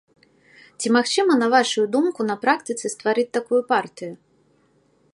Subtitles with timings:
[0.79, 4.13] Ці магчыма, на вашую думку, на практыцы стварыць такую партыю?